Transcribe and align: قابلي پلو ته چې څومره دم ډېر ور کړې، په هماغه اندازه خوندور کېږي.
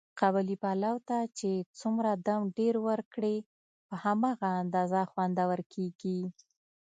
قابلي 0.19 0.55
پلو 0.63 0.93
ته 1.07 1.17
چې 1.37 1.51
څومره 1.79 2.11
دم 2.27 2.41
ډېر 2.57 2.75
ور 2.85 2.99
کړې، 3.13 3.35
په 3.87 3.95
هماغه 4.03 4.49
اندازه 4.63 4.99
خوندور 5.11 5.59
کېږي. 5.73 6.19